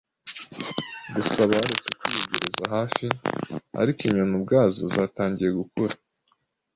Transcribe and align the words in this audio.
gusa 1.15 1.39
baretse 1.51 1.89
kwiyegereza 1.99 2.63
hafi, 2.75 3.05
ariko 3.81 3.99
inyoni 4.07 4.33
ubwazo 4.39 4.81
zatangiye 4.95 5.51
gukura 5.59 5.95